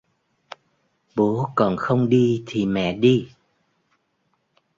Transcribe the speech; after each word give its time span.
Bố 1.15 1.47
còn 1.55 1.77
không 1.77 2.09
đi 2.09 2.43
thì 2.47 2.65
mẹ 2.65 2.93
đi 2.93 3.29